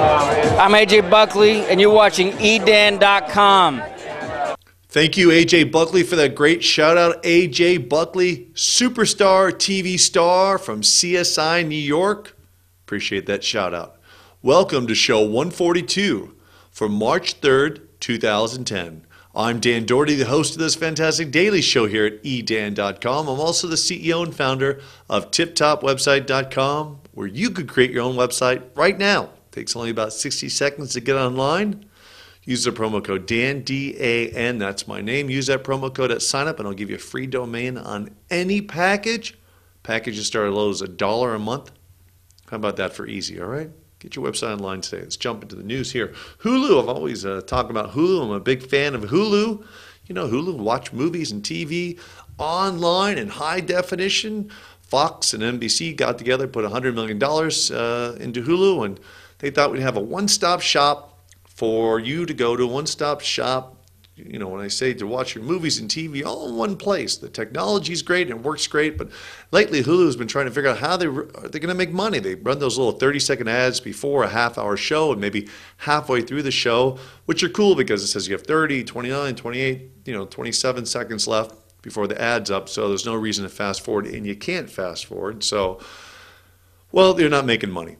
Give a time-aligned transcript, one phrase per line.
[0.00, 3.82] I'm AJ Buckley, and you're watching edan.com.
[4.90, 7.22] Thank you, AJ Buckley, for that great shout out.
[7.24, 12.36] AJ Buckley, superstar TV star from CSI New York.
[12.86, 13.98] Appreciate that shout out.
[14.40, 16.34] Welcome to show 142
[16.70, 19.04] for March 3rd, 2010.
[19.34, 23.28] I'm Dan Doherty, the host of this fantastic daily show here at edan.com.
[23.28, 24.80] I'm also the CEO and founder
[25.10, 29.30] of tiptopwebsite.com, where you could create your own website right now.
[29.58, 31.84] Takes only about 60 seconds to get online.
[32.44, 35.28] Use the promo code Dan, D A N, that's my name.
[35.28, 38.14] Use that promo code at sign up, and I'll give you a free domain on
[38.30, 39.36] any package.
[39.82, 41.72] Packages start as low as a dollar a month.
[42.48, 43.68] How about that for easy, all right?
[43.98, 45.02] Get your website online today.
[45.02, 46.14] Let's jump into the news here.
[46.44, 48.26] Hulu, I've always uh, talked about Hulu.
[48.26, 49.66] I'm a big fan of Hulu.
[50.06, 51.98] You know, Hulu, watch movies and TV
[52.38, 54.52] online in high definition.
[54.82, 59.00] Fox and NBC got together, put $100 million uh, into Hulu, and
[59.38, 62.86] they thought we'd have a one stop shop for you to go to, a one
[62.86, 63.78] stop shop
[64.18, 67.16] you know, when I say to watch your movies and TV all in one place,
[67.16, 68.98] the technology is great and it works great.
[68.98, 69.10] But
[69.52, 72.18] lately, Hulu's been trying to figure out how they are they going to make money.
[72.18, 76.22] They run those little 30 second ads before a half hour show and maybe halfway
[76.22, 80.12] through the show, which are cool because it says you have 30, 29, 28, you
[80.12, 82.68] know, 27 seconds left before the ad's up.
[82.68, 85.44] So there's no reason to fast forward, and you can't fast forward.
[85.44, 85.80] So,
[86.90, 87.96] well, they're not making money.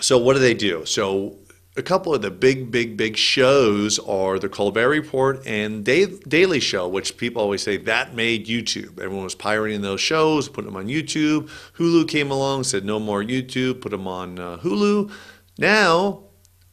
[0.00, 0.84] So what do they do?
[0.84, 1.36] So
[1.76, 6.86] a couple of the big, big, big shows are the Colbert Report and Daily Show,
[6.88, 8.98] which people always say that made YouTube.
[9.00, 11.48] Everyone was pirating those shows, putting them on YouTube.
[11.78, 15.10] Hulu came along, said no more YouTube, put them on uh, Hulu.
[15.56, 16.24] Now,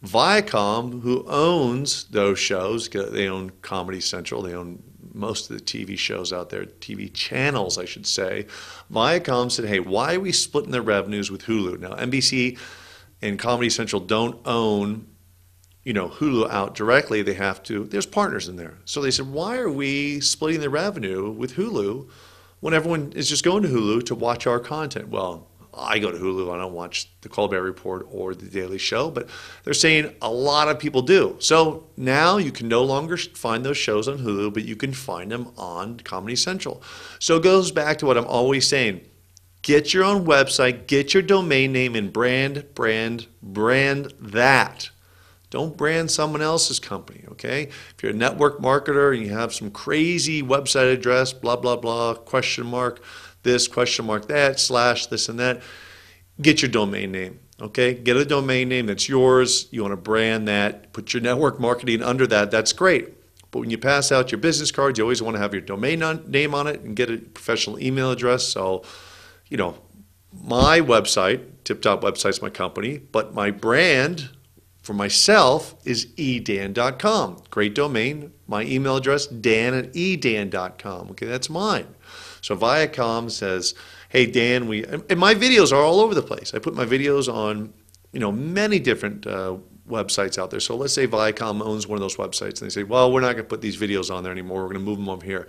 [0.03, 4.83] Viacom, who owns those shows, they own Comedy Central, they own
[5.13, 8.47] most of the TV shows out there, TV channels, I should say.
[8.91, 11.79] Viacom said, hey, why are we splitting the revenues with Hulu?
[11.79, 12.57] Now, NBC
[13.21, 15.07] and Comedy Central don't own,
[15.83, 17.21] you know, Hulu out directly.
[17.21, 17.85] They have to.
[17.85, 18.77] There's partners in there.
[18.85, 22.09] So they said, why are we splitting the revenue with Hulu
[22.59, 25.09] when everyone is just going to Hulu to watch our content?
[25.09, 26.53] Well, I go to Hulu.
[26.53, 29.29] I don't watch the Colbert Report or the Daily Show, but
[29.63, 31.35] they're saying a lot of people do.
[31.39, 35.31] So now you can no longer find those shows on Hulu, but you can find
[35.31, 36.81] them on Comedy Central.
[37.19, 39.01] So it goes back to what I'm always saying
[39.69, 44.89] Get your own website, get your domain name, and brand, brand, brand that.
[45.51, 47.69] Don't brand someone else's company, okay?
[47.95, 52.15] If you're a network marketer and you have some crazy website address, blah, blah, blah,
[52.15, 53.03] question mark
[53.43, 55.61] this, question mark that, slash this and that,
[56.41, 57.93] get your domain name, okay?
[57.93, 59.67] Get a domain name that's yours.
[59.69, 63.09] You want to brand that, put your network marketing under that, that's great.
[63.51, 65.99] But when you pass out your business cards, you always want to have your domain
[66.25, 68.45] name on it and get a professional email address.
[68.45, 68.83] So,
[69.49, 69.75] you know,
[70.43, 74.29] my website, Tip Top Website's my company, but my brand
[74.81, 77.43] for myself is edan.com.
[77.49, 78.31] Great domain.
[78.47, 81.11] My email address, dan at edan.com.
[81.11, 81.87] Okay, that's mine.
[82.41, 83.75] So Viacom says,
[84.09, 86.53] hey, Dan, we, and my videos are all over the place.
[86.53, 87.73] I put my videos on,
[88.13, 89.57] you know, many different uh,
[89.87, 90.59] websites out there.
[90.59, 93.33] So let's say Viacom owns one of those websites and they say, well, we're not
[93.33, 94.61] going to put these videos on there anymore.
[94.61, 95.47] We're going to move them over here.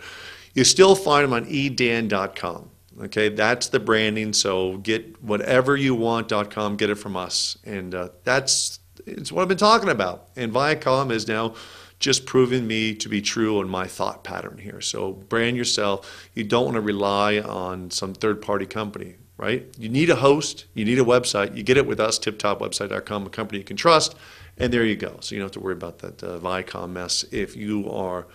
[0.55, 2.71] You still find them on edan.com.
[3.03, 4.33] Okay, that's the branding.
[4.33, 7.57] So get whatever you want.com, get it from us.
[7.65, 10.29] And uh, that's it's what I've been talking about.
[10.37, 11.55] And Viacom is now
[11.99, 14.81] just proving me to be true on my thought pattern here.
[14.81, 16.31] So brand yourself.
[16.35, 19.67] You don't want to rely on some third party company, right?
[19.79, 21.57] You need a host, you need a website.
[21.57, 24.15] You get it with us, tiptopwebsite.com, a company you can trust.
[24.57, 25.19] And there you go.
[25.21, 28.27] So you don't have to worry about that uh, Viacom mess if you are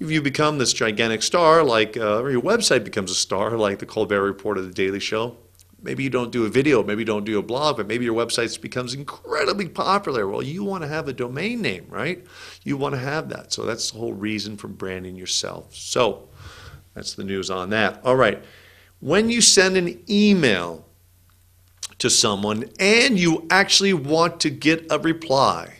[0.00, 3.78] if you become this gigantic star, like uh, or your website becomes a star, like
[3.78, 5.36] the Colbert Report or the Daily Show,
[5.82, 8.14] maybe you don't do a video, maybe you don't do a blog, but maybe your
[8.14, 10.26] website becomes incredibly popular.
[10.26, 12.24] Well, you want to have a domain name, right?
[12.64, 13.52] You want to have that.
[13.52, 15.74] So that's the whole reason for branding yourself.
[15.76, 16.28] So
[16.94, 18.00] that's the news on that.
[18.02, 18.42] All right.
[19.00, 20.86] When you send an email
[21.98, 25.79] to someone and you actually want to get a reply,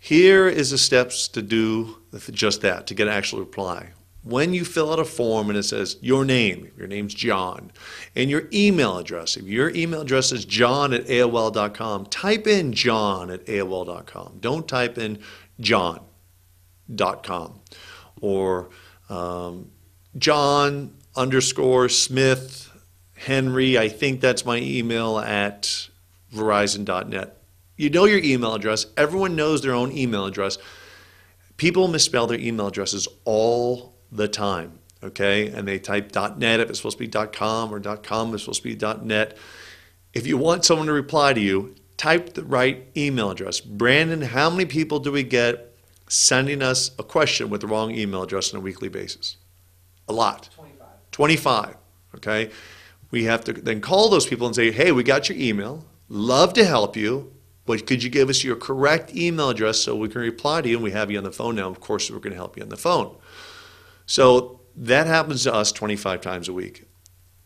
[0.00, 1.98] here is the steps to do
[2.30, 3.90] just that, to get an actual reply.
[4.22, 7.70] When you fill out a form and it says your name, your name's John,
[8.16, 13.30] and your email address, if your email address is john at AOL.com, type in john
[13.30, 14.38] at AOL.com.
[14.40, 15.18] Don't type in
[15.60, 17.60] john.com
[18.20, 18.70] or
[19.08, 19.70] um,
[20.16, 22.70] John underscore Smith
[23.16, 23.78] Henry.
[23.78, 25.88] I think that's my email at
[26.34, 27.39] Verizon.net.
[27.80, 28.84] You know your email address.
[28.94, 30.58] Everyone knows their own email address.
[31.56, 35.46] People misspell their email addresses all the time, okay?
[35.46, 38.62] And they type .net if it's supposed to be .com or .com if it's supposed
[38.64, 39.34] to be .net.
[40.12, 43.60] If you want someone to reply to you, type the right email address.
[43.60, 45.74] Brandon, how many people do we get
[46.06, 49.38] sending us a question with the wrong email address on a weekly basis?
[50.06, 50.50] A lot.
[50.54, 50.86] 25.
[51.12, 51.76] 25.
[52.16, 52.50] Okay.
[53.10, 55.86] We have to then call those people and say, hey, we got your email.
[56.10, 57.32] Love to help you.
[57.70, 60.74] But could you give us your correct email address so we can reply to you?
[60.74, 61.68] And we have you on the phone now.
[61.70, 63.16] Of course, we're going to help you on the phone.
[64.06, 66.88] So that happens to us 25 times a week.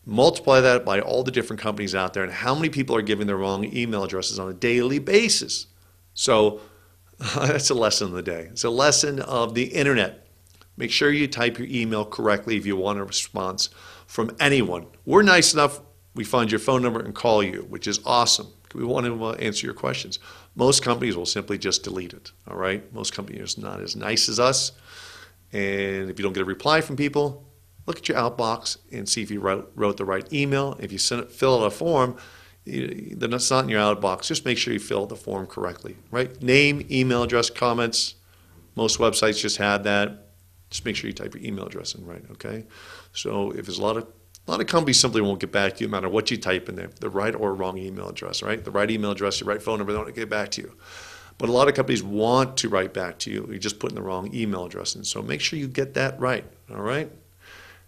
[0.03, 3.27] Multiply that by all the different companies out there and how many people are giving
[3.27, 5.67] the wrong email addresses on a daily basis.
[6.15, 6.59] So
[7.35, 8.47] that's a lesson of the day.
[8.49, 10.25] It's a lesson of the internet.
[10.75, 13.69] Make sure you type your email correctly if you want a response
[14.07, 14.87] from anyone.
[15.05, 15.81] We're nice enough,
[16.15, 18.47] we find your phone number and call you, which is awesome.
[18.75, 20.19] We want to uh, answer your questions.
[20.55, 22.91] Most companies will simply just delete it, all right?
[22.93, 24.71] Most companies are not as nice as us.
[25.53, 27.47] And if you don't get a reply from people,
[27.85, 30.75] look at your outbox and see if you wrote, wrote the right email.
[30.79, 32.17] If you it, fill out a form,
[32.65, 34.27] then it's not in your outbox.
[34.27, 36.41] Just make sure you fill out the form correctly, right?
[36.41, 38.15] Name, email address, comments.
[38.75, 40.29] Most websites just have that.
[40.69, 42.65] Just make sure you type your email address in right, okay?
[43.13, 44.07] So if there's a lot of
[44.47, 46.69] a lot of companies simply won't get back to you no matter what you type
[46.69, 48.63] in there, the right or wrong email address, right?
[48.63, 50.73] The right email address, your right phone number, they don't get back to you.
[51.37, 53.45] But a lot of companies want to write back to you.
[53.49, 54.95] You're just putting the wrong email address.
[54.95, 55.03] in.
[55.03, 56.45] so make sure you get that right.
[56.69, 57.11] All right.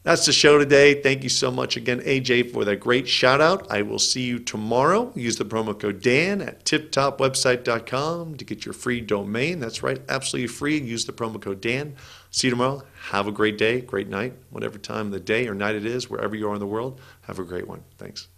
[0.08, 1.02] That's the show today.
[1.02, 3.70] Thank you so much again, AJ, for that great shout out.
[3.70, 5.12] I will see you tomorrow.
[5.16, 9.60] Use the promo code Dan at tiptopwebsite.com to get your free domain.
[9.60, 10.80] That's right, absolutely free.
[10.80, 11.98] Use the promo code Dan.
[12.32, 12.84] See you tomorrow.
[13.10, 16.10] Have a great day, great night, whatever time of the day or night it is,
[16.10, 17.02] wherever you are in the world.
[17.24, 17.84] Have a great one.
[17.98, 18.30] Thanks.